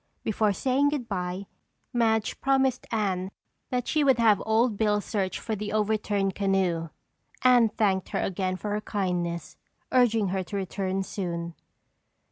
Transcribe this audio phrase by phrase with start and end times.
[0.23, 1.45] Before saying goodbye,
[1.93, 3.29] Madge promised Anne
[3.69, 6.89] that she would have Old Bill search for the overturned canoe.
[7.43, 9.57] Anne thanked her again for her kindness,
[9.91, 11.53] urging her to return soon.